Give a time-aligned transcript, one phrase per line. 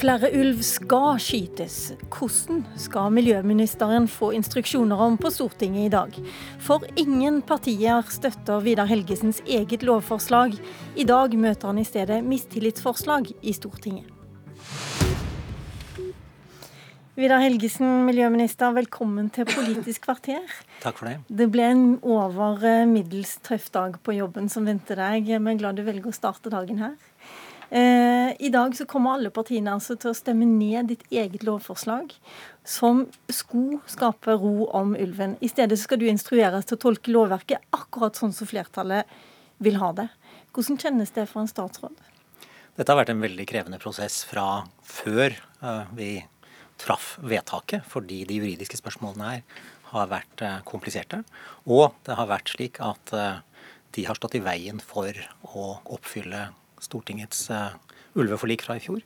[0.00, 1.74] Flere ulv skal skytes.
[2.08, 6.14] Hvordan skal miljøministeren få instruksjoner om på Stortinget i dag?
[6.64, 10.56] For ingen partier støtter Vidar Helgesens eget lovforslag.
[10.96, 14.08] I dag møter han i stedet mistillitsforslag i Stortinget.
[17.20, 20.48] Vidar Helgesen, miljøminister, velkommen til Politisk kvarter.
[20.86, 21.18] Takk for det.
[21.28, 25.28] Det ble en over middels tøff dag på jobben som venter deg.
[25.28, 26.96] Vi er glad du velger å starte dagen her.
[27.70, 32.10] Eh, I dag så kommer alle partiene altså til å stemme ned ditt eget lovforslag,
[32.66, 35.36] som skulle skape ro om ulven.
[35.38, 39.06] I stedet så skal du instrueres til å tolke lovverket akkurat sånn som flertallet
[39.62, 40.08] vil ha det.
[40.50, 41.94] Hvordan kjennes det for en statsråd?
[42.74, 46.16] Dette har vært en veldig krevende prosess fra før uh, vi
[46.80, 51.22] traff vedtaket, fordi de juridiske spørsmålene her har vært uh, kompliserte.
[51.70, 53.14] Og det har vært slik at
[53.94, 55.14] de har stått i veien for
[55.54, 56.48] å oppfylle
[56.80, 57.72] Stortingets uh,
[58.18, 59.02] ulveforlik fra i fjor.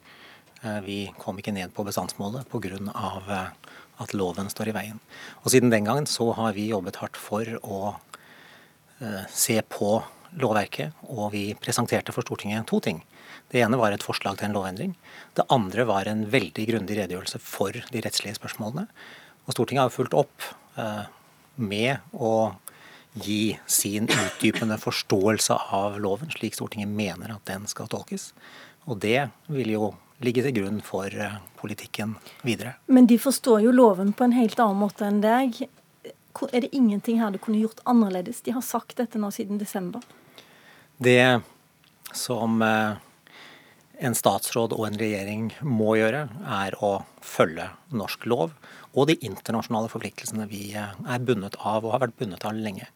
[0.63, 2.81] Uh, vi kom ikke ned på bestandsmålet pga.
[2.95, 3.39] Uh,
[4.03, 4.99] at loven står i veien.
[5.45, 7.95] Og Siden den gangen så har vi jobbet hardt for å
[9.31, 9.89] se på
[10.41, 13.03] lovverket, og vi presenterte for Stortinget to ting.
[13.53, 14.97] Det ene var et forslag til en lovendring.
[15.37, 18.87] Det andre var en veldig grundig redegjørelse for de rettslige spørsmålene.
[19.47, 20.49] Og Stortinget har fulgt opp
[21.55, 22.33] med å
[23.15, 28.33] gi sin utdypende forståelse av loven, slik Stortinget mener at den skal tolkes.
[28.91, 29.93] Og det vil jo
[30.25, 32.77] ligge til grunn for eh, politikken videre.
[32.87, 35.65] Men de forstår jo loven på en helt annen måte enn deg.
[36.51, 38.43] Er det ingenting her du kunne gjort annerledes?
[38.43, 40.03] De har sagt dette nå siden desember.
[40.99, 41.41] Det
[42.15, 42.97] som eh,
[44.05, 46.27] en statsråd og en regjering må gjøre,
[46.63, 48.55] er å følge norsk lov
[48.95, 52.89] og de internasjonale forpliktelsene vi eh, er bundet av og har vært bundet av lenge.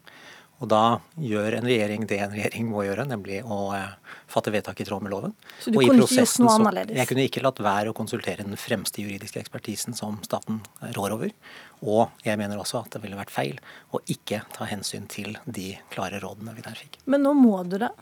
[0.59, 4.81] Og da gjør en regjering det en regjering må gjøre, nemlig å eh, fatte vedtak
[4.83, 5.34] i tråd med loven.
[5.62, 6.91] Så du kunne ikke gjort noe annerledes?
[6.91, 10.59] Så, jeg kunne ikke latt være å konsultere den fremste juridiske ekspertisen som staten
[10.97, 11.34] rår over.
[11.87, 13.60] Og jeg mener også at det ville vært feil
[13.94, 16.99] å ikke ta hensyn til de klare rådene vi der fikk.
[17.06, 17.93] Men nå må du det?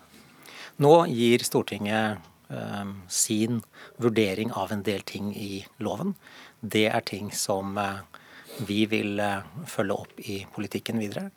[0.80, 2.24] Nå gir Stortinget
[2.56, 3.60] øh, sin
[4.00, 6.16] vurdering av en del ting i loven.
[6.64, 8.00] Det er ting som øh,
[8.64, 9.20] vi vil
[9.68, 11.28] følge opp i politikken videre.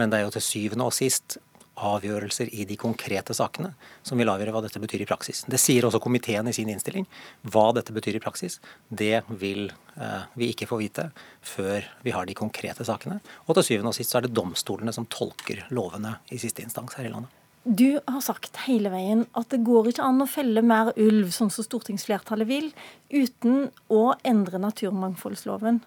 [0.00, 1.38] Men det er jo til syvende og sist
[1.80, 3.72] avgjørelser i de konkrete sakene
[4.06, 5.42] som vil avgjøre hva dette betyr i praksis.
[5.48, 7.06] Det sier også komiteen i sin innstilling.
[7.52, 11.08] Hva dette betyr i praksis, det vil eh, vi ikke få vite
[11.46, 13.20] før vi har de konkrete sakene.
[13.46, 16.98] Og til syvende og sist så er det domstolene som tolker lovene i siste instans
[16.98, 17.32] her i landet.
[17.64, 21.50] Du har sagt hele veien at det går ikke an å felle mer ulv, sånn
[21.52, 22.70] som stortingsflertallet vil,
[23.12, 25.82] uten å endre naturmangfoldsloven.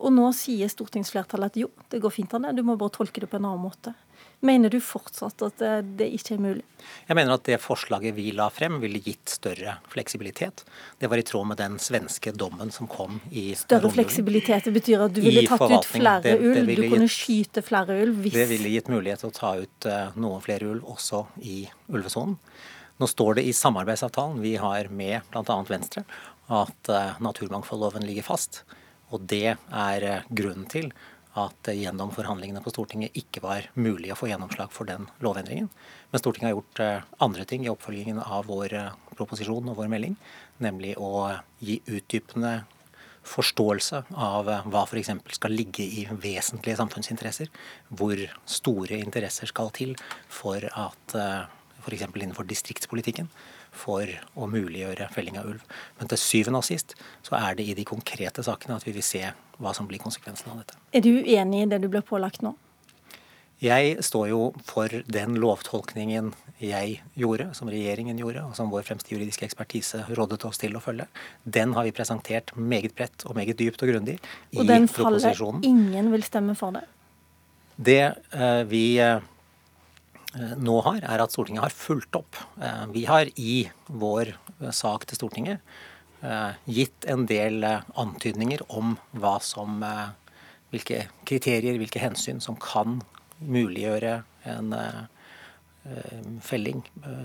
[0.00, 3.20] Og nå sier stortingsflertallet at jo, det går fint an det, du må bare tolke
[3.20, 3.92] det på en annen måte.
[4.46, 5.62] Mener du fortsatt at
[5.98, 6.62] det ikke er mulig?
[7.08, 10.62] Jeg mener at det forslaget vi la frem ville gitt større fleksibilitet.
[11.00, 15.04] Det var i tråd med den svenske dommen som kom i Større fleksibilitet det betyr
[15.06, 16.72] at du ville tatt ut flere ulv?
[16.76, 20.16] Du kunne skyte flere ulv hvis Det ville gitt mulighet til å ta ut uh,
[20.20, 22.36] noen flere ulv også i ulvesonen.
[22.98, 25.60] Nå står det i samarbeidsavtalen vi har med bl.a.
[25.68, 26.04] Venstre
[26.52, 28.64] at uh, naturmangfoldloven ligger fast.
[29.14, 30.92] Og det er uh, grunnen til
[31.36, 35.68] at det gjennom forhandlingene på Stortinget ikke var mulig å få gjennomslag for den lovendringen.
[36.10, 39.90] Men Stortinget har gjort eh, andre ting i oppfølgingen av vår eh, proposisjon og vår
[39.92, 40.16] melding,
[40.64, 41.28] nemlig å
[41.60, 42.62] gi utdypende
[43.28, 45.12] forståelse av eh, hva f.eks.
[45.36, 47.52] skal ligge i vesentlige samfunnsinteresser.
[47.92, 49.94] Hvor store interesser skal til
[50.32, 51.18] for at
[51.84, 52.08] f.eks.
[52.08, 53.28] innenfor distriktspolitikken
[53.78, 55.66] for å muliggjøre felling av ulv.
[55.98, 56.96] Men til syvende og sist
[57.26, 60.50] så er det i de konkrete sakene at vi vil se hva som blir konsekvensen
[60.52, 60.78] av dette.
[60.94, 62.54] Er du uenig i det du blir pålagt nå?
[63.58, 66.30] Jeg står jo for den lovtolkningen
[66.62, 70.82] jeg gjorde, som regjeringen gjorde, og som vår fremste juridiske ekspertise rådet oss til å
[70.82, 71.08] følge.
[71.42, 74.62] Den har vi presentert meget bredt og meget dypt og grundig i proposisjonen.
[74.62, 76.86] Og den faller ingen vil stemme for det?
[77.78, 79.18] Det eh, vi eh,
[80.36, 82.36] Eh, nå har, er at Stortinget har fulgt opp.
[82.60, 85.78] Eh, vi har i vår eh, sak til Stortinget
[86.66, 87.62] gitt en del
[87.94, 89.84] antydninger om hva som
[90.68, 92.98] Hvilke kriterier, hvilke hensyn som kan
[93.40, 94.18] muliggjøre
[94.52, 94.74] en
[96.44, 96.82] felling.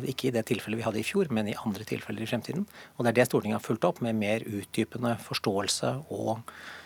[0.07, 2.63] Ikke i det tilfellet vi hadde i fjor, men i andre tilfeller i fremtiden.
[2.95, 6.39] Og det er det Stortinget har fulgt opp med mer utdypende forståelse og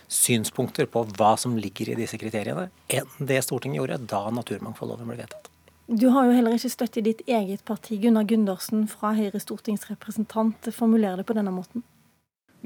[0.10, 5.20] synspunkter på hva som ligger i disse kriteriene, enn det Stortinget gjorde da naturmangfoldloven ble
[5.20, 5.52] vedtatt.
[5.88, 8.00] Du har jo heller ikke støtte i ditt eget parti.
[8.02, 11.86] Gunnar Gundersen fra Høyre stortingsrepresentant formulerer det på denne måten.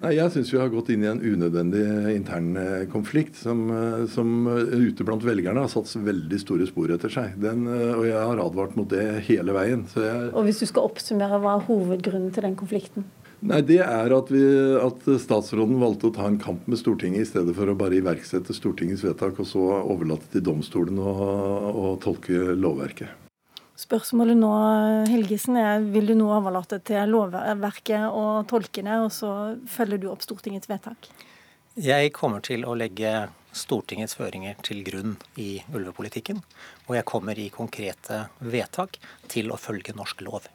[0.02, 1.84] Nei, Jeg syns vi har gått inn i en unødvendig
[2.16, 7.14] intern eh, konflikt som, eh, som, ute blant velgerne har satt veldig store spor etter
[7.14, 7.36] seg.
[7.42, 9.86] Den, eh, og jeg har advart mot det hele veien.
[9.94, 13.06] Jeg, og Hvis du skal oppsummere, hva er hovedgrunnen til den konflikten?
[13.46, 14.42] Nei, Det er at, vi,
[14.82, 18.58] at, statsråden valgte å ta en kamp med Stortinget i stedet for å bare iverksette
[18.58, 23.21] Stortingets vedtak og så overlate til domstolen å tolke lovverket.
[23.82, 24.52] Spørsmålet nå
[25.10, 29.32] Helgesen, er vil du nå overlate til lovverket å tolke det, og så
[29.70, 31.10] følger du opp Stortingets vedtak?
[31.80, 36.44] Jeg kommer til å legge Stortingets føringer til grunn i ulvepolitikken.
[36.90, 39.00] Og jeg kommer i konkrete vedtak
[39.32, 40.46] til å følge norsk lov.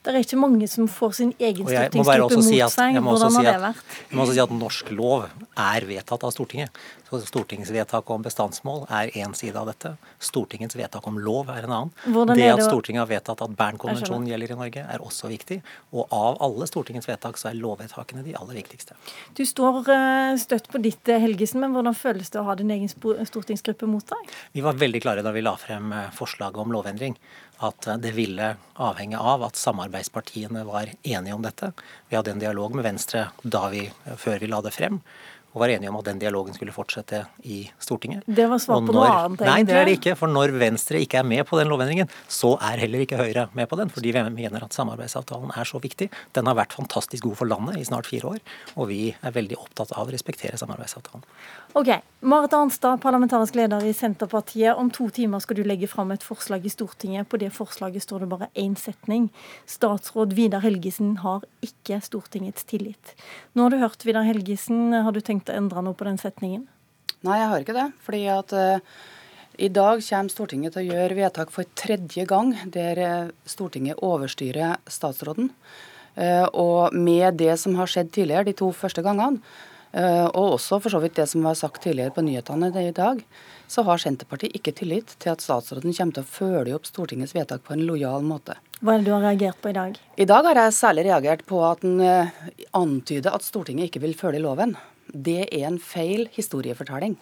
[0.00, 2.96] Det er ikke mange som får sin egen stortingsgruppe mot si at, seg.
[3.04, 3.98] Hvordan har det vært?
[4.08, 5.26] Jeg må også si at norsk lov
[5.60, 6.80] er vedtatt av Stortinget.
[7.10, 9.92] Så Stortingsvedtaket om bestandsmål er én side av dette.
[10.22, 11.92] Stortingets vedtak om lov er en annen.
[12.06, 15.58] Hvordan det at Stortinget har vedtatt at Bernkonvensjonen gjelder i Norge, er også viktig.
[15.90, 18.96] Og av alle Stortingets vedtak så er lovvedtakene de aller viktigste.
[19.36, 22.70] Du står eh, støtt på ditt, eh, Helgesen, men hvordan føles det å ha din
[22.72, 24.34] egen stortingsgruppe mot deg?
[24.54, 27.18] Vi var veldig klare da vi la frem eh, forslaget om lovendring
[27.60, 31.72] at det ville avhenge av at samarbeidspartiene var enige om dette.
[32.08, 33.84] Vi hadde en dialog med Venstre vi,
[34.16, 35.00] før vi la det frem
[35.50, 38.22] og var enige om at den dialogen skulle fortsette i Stortinget.
[38.26, 39.48] Det var svar på noe annet, egentlig?
[39.50, 40.14] Nei, det er det ikke.
[40.20, 43.66] For når Venstre ikke er med på den lovendringen, så er heller ikke Høyre med
[43.70, 43.90] på den.
[43.90, 46.10] Fordi vi mener at samarbeidsavtalen er så viktig.
[46.38, 48.38] Den har vært fantastisk god for landet i snart fire år,
[48.76, 51.26] og vi er veldig opptatt av å respektere samarbeidsavtalen.
[51.78, 51.90] Ok,
[52.26, 54.74] Marit Arnstad, parlamentarisk leder i Senterpartiet.
[54.78, 57.28] Om to timer skal du legge fram et forslag i Stortinget.
[57.30, 59.28] På det forslaget står det bare én setning.
[59.70, 63.14] Statsråd Vidar Helgesen har ikke Stortingets tillit.
[63.54, 64.90] Nå har du hørt Vidar Helgesen.
[64.94, 66.66] Har du tenkt tenkt å endre noe på den setningen?
[67.24, 67.88] Nei, jeg har ikke det.
[68.04, 68.98] Fordi at uh,
[69.60, 74.78] i dag kommer Stortinget til å gjøre vedtak for tredje gang der uh, Stortinget overstyrer
[74.88, 75.50] statsråden.
[76.16, 79.42] Uh, og med det som har skjedd tidligere, de to første gangene,
[79.90, 83.18] og også for så vidt det som var sagt tidligere på nyhetene i dag,
[83.66, 87.64] så har Senterpartiet ikke tillit til at statsråden kommer til å følge opp Stortingets vedtak
[87.66, 88.54] på en lojal måte.
[88.78, 89.98] Hva er det du har reagert på i dag?
[90.14, 92.30] I dag har jeg særlig reagert på at han
[92.70, 94.78] antyder at Stortinget ikke vil følge loven
[95.12, 97.16] det er en feil historiefortelling.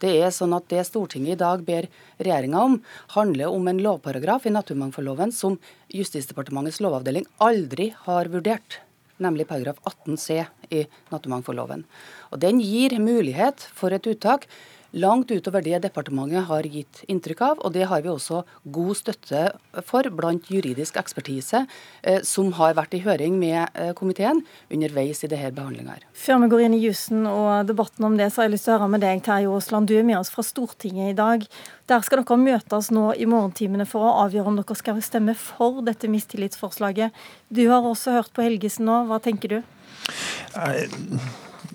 [0.00, 1.88] Det er sånn at det Stortinget i dag ber
[2.18, 2.78] regjeringa om,
[3.14, 5.58] handler om en lovparagraf i naturmangfoldloven som
[5.92, 8.80] Justisdepartementets lovavdeling aldri har vurdert,
[9.20, 10.40] nemlig paragraf 18 c
[10.72, 11.84] i naturmangfoldloven.
[12.32, 14.48] Og Den gir mulighet for et uttak
[14.92, 17.62] langt utover det departementet har gitt inntrykk av.
[17.64, 18.42] Og det har vi også
[18.74, 19.42] god støtte
[19.86, 21.64] for blant juridisk ekspertise
[22.02, 25.98] eh, som har vært i høring med eh, komiteen underveis i denne behandlinga.
[26.14, 28.76] Før vi går inn i jussen og debatten om det, så har jeg lyst til
[28.76, 29.90] å høre med deg, Terje Aasland.
[29.90, 31.46] Du er med oss fra Stortinget i dag.
[31.90, 35.82] Der skal dere møtes nå i morgentimene for å avgjøre om dere skal stemme for
[35.86, 37.14] dette mistillitsforslaget.
[37.50, 39.04] Du har også hørt på Helgesen nå.
[39.10, 39.62] Hva tenker du?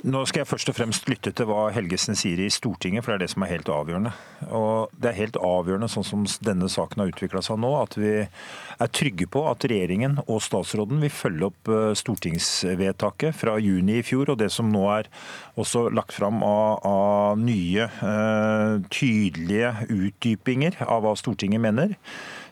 [0.05, 3.15] Nå skal jeg først og fremst lytte til hva Helgesen sier i Stortinget, for det
[3.15, 4.11] er det som er helt avgjørende.
[4.53, 8.11] Og Det er helt avgjørende, sånn som denne saken har utvikla seg nå, at vi
[8.21, 14.05] er trygge på at regjeringen og statsråden vil følge opp eh, stortingsvedtaket fra juni i
[14.05, 15.09] fjor, og det som nå er
[15.57, 21.95] også lagt fram av, av nye, uh, tydelige utdypinger av hva Stortinget mener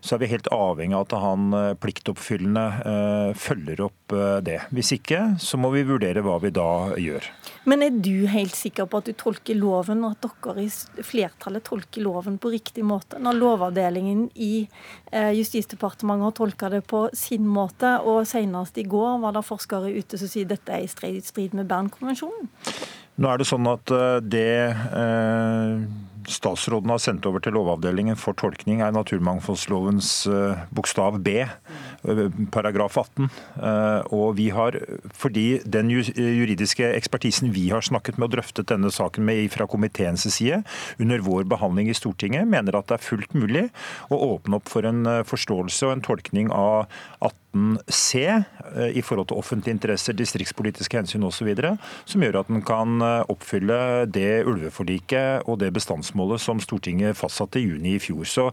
[0.03, 2.65] så er vi helt avhengig av at han eh, pliktoppfyllende
[3.39, 4.13] følger opp
[4.45, 4.59] det.
[4.75, 6.67] Hvis ikke, så må vi vurdere hva vi da
[6.99, 7.29] gjør.
[7.69, 11.63] Men er du helt sikker på at du tolker loven, og at dere i flertallet
[11.63, 13.21] tolker loven på riktig måte?
[13.23, 14.65] Når Lovavdelingen i
[15.11, 19.93] eh, Justisdepartementet har tolka det på sin måte, og senest i går var det forskere
[19.95, 20.91] ute som sier dette er i
[21.23, 22.51] strid med Bernkonvensjonen?
[23.15, 25.87] Nå er det sånn at eh, det eh,
[26.31, 31.43] statsråden har sendt over til Lovavdelingen for tolkning, er naturmangfoldslovens eh, bokstav B,
[32.53, 33.29] paragraf 18.
[33.57, 34.77] Eh, og vi har,
[35.15, 40.25] fordi den juridiske ekspertisen vi har snakket med og drøftet denne saken med fra komiteens
[40.33, 40.63] side
[40.99, 43.67] under vår behandling i Stortinget, mener at det er fullt mulig
[44.09, 46.85] å åpne opp for en forståelse og en tolkning av
[47.23, 48.23] 18c
[48.95, 51.51] i forhold til offentlige interesser, distriktspolitiske hensyn osv.,
[52.09, 57.67] som gjør at den kan oppfylle det ulveforliket og det bestandsmålet som Stortinget fastsatte i
[57.67, 58.25] juni i fjor.
[58.27, 58.49] Så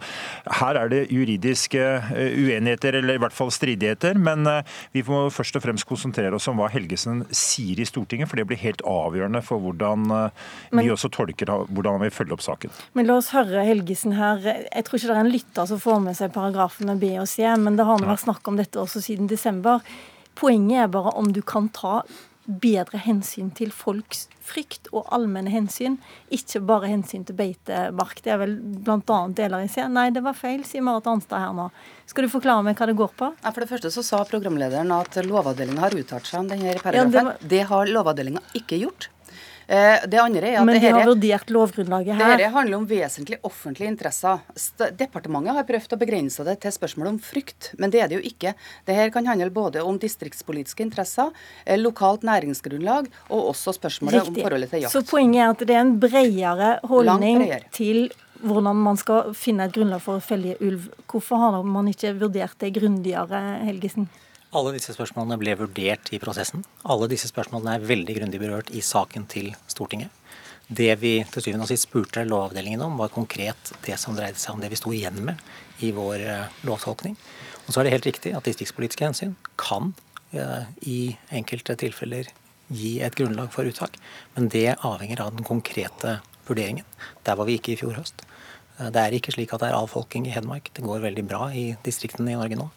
[0.60, 4.18] her er det juridiske eh, uenigheter, eller i hvert fall stridigheter.
[4.20, 8.28] Men eh, vi må først og fremst konsentrere oss om hva Helgesen sier i Stortinget,
[8.28, 12.36] for det blir helt avgjørende for hvordan eh, vi men, også tolker hvordan vi følger
[12.36, 12.76] opp saken.
[12.98, 14.44] Men la oss høre Helgesen her.
[14.44, 17.46] Jeg tror ikke det er en lytter som får med seg paragrafene B og C,
[17.56, 19.80] men det har vært snakk om dette også siden desember.
[20.38, 22.00] Poenget er bare om du kan ta
[22.44, 25.98] bedre hensyn til folks frykt og allmenne hensyn,
[26.34, 28.22] ikke bare hensyn til beitemark.
[28.24, 29.20] Det er vel bl.a.
[29.36, 29.90] deler jeg ser.
[29.92, 31.68] Nei, det var feil, sier Marit Arnstad her nå.
[32.10, 33.30] Skal du forklare meg hva det går på?
[33.44, 37.14] Ja, for det første så sa programlederen at Lovavdelingen har uttalt seg om denne paragrafen.
[37.14, 37.48] Ja, det, var...
[37.54, 39.10] det har Lovavdelingen ikke gjort.
[39.70, 42.32] Eh, det andre er at Men de det har vurdert lovgrunnlaget her.
[42.34, 44.40] Dette handler om vesentlig offentlige interesser.
[44.98, 48.24] Departementet har prøvd å begrense det til spørsmål om frykt, men det er det jo
[48.26, 48.56] ikke.
[48.88, 51.30] Dette kan handle både om distriktspolitiske interesser,
[51.64, 54.42] eh, lokalt næringsgrunnlag og også spørsmålet om Riktig.
[54.42, 54.92] forholdet til jakt.
[54.92, 57.70] Så poenget er at det er en bredere holdning bredere.
[57.70, 58.10] til
[58.42, 60.88] hvordan man skal finne et grunnlag for å felle ulv.
[61.06, 64.08] Hvorfor har man ikke vurdert det grundigere, Helgesen?
[64.50, 66.64] Alle disse spørsmålene ble vurdert i prosessen.
[66.90, 70.10] Alle disse spørsmålene er veldig grundig berørt i saken til Stortinget.
[70.66, 74.56] Det vi til syvende og sist spurte Lovavdelingen om, var konkret det som dreide seg
[74.56, 75.38] om det vi sto igjen med
[75.86, 77.14] i vår eh, lovtolkning.
[77.62, 79.92] Og så er det helt riktig at distriktspolitiske hensyn kan
[80.34, 82.30] eh, i enkelte tilfeller
[82.74, 83.98] gi et grunnlag for uttak,
[84.34, 86.18] men det avhenger av den konkrete
[86.50, 86.86] vurderingen.
[87.26, 88.26] Der var vi ikke i fjor høst.
[88.78, 90.74] Eh, Det er ikke slik at det er avfolking i Hedmark.
[90.74, 92.72] Det går veldig bra i distriktene i Norge nå.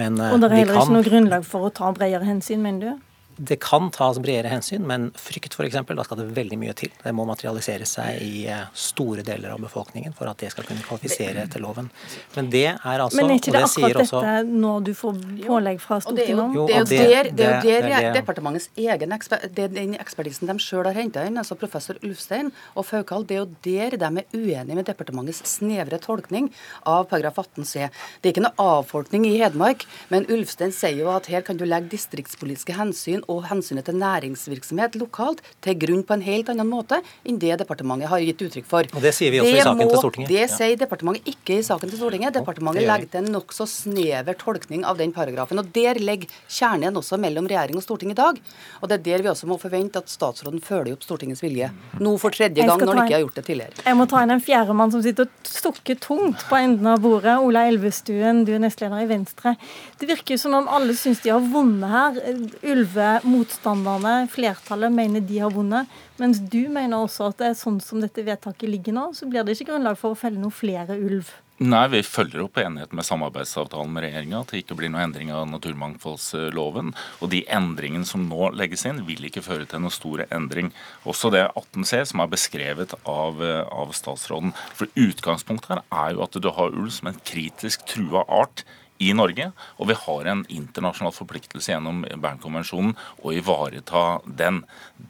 [0.00, 2.80] Men eh, Og det er heller ikke noe grunnlag for å ta bredere hensyn, mener
[2.86, 3.06] du?
[3.40, 6.90] Det kan tas bredere hensyn, men frykt f.eks., da skal det veldig mye til.
[7.00, 10.84] Det må materialisere seg i eh, store deler av befolkningen for at det skal kunne
[10.84, 11.88] kvalifisere etter loven.
[12.36, 15.20] Men det er altså Men er ikke det det akkurat også- dette når du får
[15.46, 16.66] pålegg fra Og det er jo, Stortinget om?
[16.66, 19.64] Det er jo der, det er jo der det er det- departementets egen eksper, det
[19.64, 23.40] er den ekspertisen de sjøl har henta inn, altså professor Ulfstein og Faukal, det er
[23.40, 26.50] jo der de er uenige med departementets snevre tolkning
[26.84, 27.88] av paragraf 18 c.
[28.20, 31.64] Det er ikke noe avfolkning i Hedmark, men Ulfstein sier jo at her kan du
[31.64, 36.98] legge distriktspolitiske hensyn og hensynet til næringsvirksomhet lokalt til grunn på en helt annen måte
[37.24, 38.88] enn det departementet har gitt uttrykk for.
[38.96, 40.28] Og det sier vi også i saken til Stortinget.
[40.34, 40.50] Det Ja.
[40.56, 42.34] sier departementet ikke i saken til Stortinget.
[42.34, 45.58] Departementet det legger til en nokså snever tolkning av den paragrafen.
[45.58, 48.40] og Der ligger kjernen også mellom regjering og storting i dag.
[48.82, 51.70] Og Det er der vi også må forvente at statsråden følger opp Stortingets vilje.
[52.00, 53.84] Nå for tredje gang, når han ikke har gjort det tidligere.
[53.86, 56.98] Jeg må ta inn en fjerde mann som sitter og stukker tungt på enden av
[57.00, 57.38] bordet.
[57.38, 59.56] Ola Elvestuen, du er nestleder i Venstre.
[59.98, 63.19] Det virker som om alle syns de har vunnet her.
[63.20, 65.88] Ulvemotstanderne, flertallet, mener de har vunnet.
[66.16, 69.44] Mens du mener også at det er sånn som dette vedtaket ligger nå, så blir
[69.44, 71.28] det ikke grunnlag for å felle noen flere ulv.
[71.60, 74.38] Nei, vi følger opp enigheten med samarbeidsavtalen med regjeringa.
[74.40, 76.94] At det ikke blir noen endring av naturmangfoldsloven.
[77.20, 80.72] Og de endringene som nå legges inn, vil ikke føre til noen stor endring.
[81.04, 84.54] Også det 18c som er beskrevet av, eh, av statsråden.
[84.72, 88.64] For utgangspunktet her er jo at du har ulv som en kritisk trua art
[89.00, 92.92] i Norge, og vi har en internasjonal forpliktelse gjennom Bernkonvensjonen
[93.24, 94.62] å ivareta den.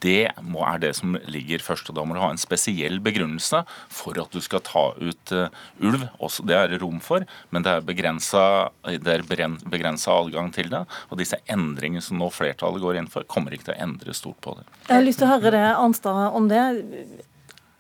[0.03, 1.91] Det er det som ligger først.
[1.91, 5.51] og Da må du ha en spesiell begrunnelse for at du skal ta ut eh,
[5.83, 6.07] ulv.
[6.23, 8.45] Også, det er rom for, men det er begrensa
[8.87, 10.85] adgang til det.
[11.11, 14.39] Og disse endringene som nå flertallet går inn for, kommer ikke til å endre stort
[14.45, 14.69] på det.
[14.87, 16.63] Jeg har lyst til å høre det, Arnstad, om det.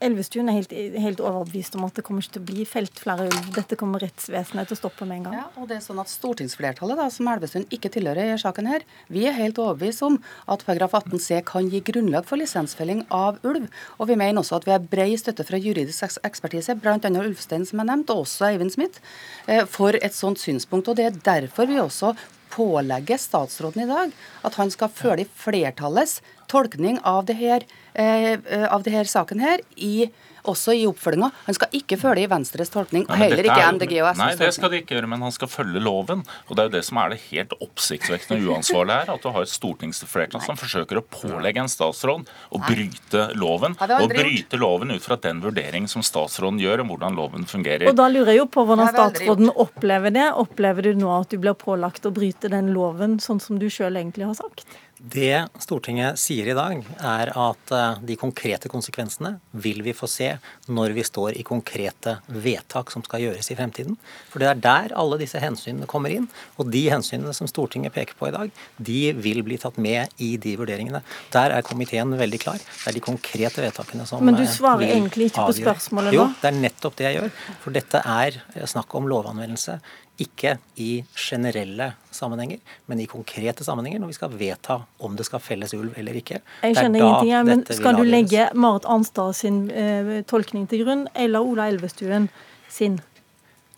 [0.00, 3.26] Elvestuen er helt, helt overbevist om at det kommer ikke til å bli felt flere
[3.28, 3.50] ulv.
[3.52, 5.34] Dette kommer rettsvesenet til å stoppe med en gang.
[5.36, 8.86] Ja, og det er sånn at Stortingsflertallet, da, som Elvestuen ikke tilhører i saken her,
[9.12, 10.16] vi er helt overbevist om
[10.48, 13.68] at paragraf 18 c kan gi grunnlag for lisensfelling av ulv.
[14.00, 16.96] Og vi mener også at vi har bred støtte fra juridisk eks- ekspertise, bl.a.
[16.96, 19.04] Ulfstein, som er nevnt, og også Eivind Smith,
[19.52, 20.88] eh, for et sånt synspunkt.
[20.88, 22.14] Og det er derfor vi også
[22.50, 24.12] pålegger statsråden i dag
[24.46, 26.18] at han skal følge flertallets
[26.50, 27.64] tolkning av det her,
[27.94, 30.10] av denne her saken her i
[30.48, 31.30] også i oppfølginga.
[31.46, 34.30] Han skal ikke følge i Venstres tolkning, og heller ikke er MDG og SVs Nei,
[34.40, 36.24] det skal de ikke gjøre, men han skal følge loven.
[36.48, 39.30] Og det er jo det som er det helt oppsiktsvekkende og uansvarlige her, at du
[39.34, 44.94] har et stortingsflertall som forsøker å pålegge en statsråd å bryte loven, og bryte loven
[44.94, 47.88] ut fra den vurdering som statsråden gjør om hvordan loven fungerer.
[47.90, 50.28] Og da lurer jeg jo på hvordan statsråden opplever det.
[50.40, 53.98] Opplever du nå at du blir pålagt å bryte den loven, sånn som du sjøl
[54.00, 54.64] egentlig har sagt?
[55.00, 60.28] Det Stortinget sier i dag, er at eh, de konkrete konsekvensene vil vi få se
[60.68, 63.96] når vi står i konkrete vedtak som skal gjøres i fremtiden.
[64.28, 66.26] For det er der alle disse hensynene kommer inn.
[66.60, 70.34] Og de hensynene som Stortinget peker på i dag, de vil bli tatt med i
[70.36, 71.00] de vurderingene.
[71.32, 72.60] Der er komiteen veldig klar.
[72.60, 76.18] Det er de konkrete vedtakene som Men du eh, svarer egentlig ikke på spørsmålet nå?
[76.20, 77.34] Jo, det er nettopp det jeg gjør.
[77.64, 79.80] For dette er eh, snakk om lovanvendelse.
[80.20, 82.60] Ikke i generelle sammenhenger,
[82.90, 86.42] men i konkrete sammenhenger når vi skal vedta om det skal felles ulv eller ikke.
[86.60, 90.84] Jeg er skjønner ingenting, jeg, men skal du legge Marit Arnstad sin eh, tolkning til
[90.84, 92.28] grunn, eller Ola Elvestuen
[92.68, 93.00] sin?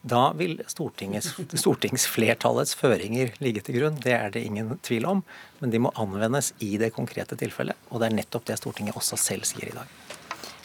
[0.03, 4.01] Da vil stortingsflertallets føringer ligge til grunn.
[4.03, 5.23] Det er det ingen tvil om.
[5.63, 7.79] Men de må anvendes i det konkrete tilfellet.
[7.91, 10.02] Og det er nettopp det Stortinget også selv sier i dag.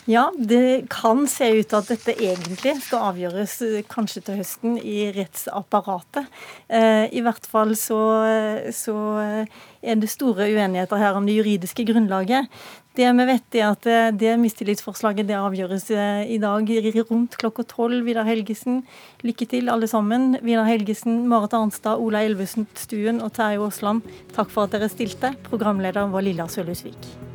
[0.08, 4.78] Ja, det kan se ut til at dette egentlig skal avgjøres eh, kanskje til høsten
[4.80, 6.30] i rettsapparatet.
[6.72, 8.00] Eh, I hvert fall så,
[8.72, 12.48] så eh, er det store uenigheter her om det juridiske grunnlaget.
[12.96, 16.72] Det vi vet er at det mistillitsforslaget det avgjøres i dag
[17.12, 18.08] rundt klokka tolv.
[18.08, 18.82] Vidar Helgesen,
[19.28, 20.40] lykke til alle sammen.
[20.42, 25.36] Vidar Helgesen, Marit Arnstad, Ola Elvesen Stuen og Terje Aasland, takk for at dere stilte.
[25.52, 27.27] Programleder var Lilla Sølhusvik.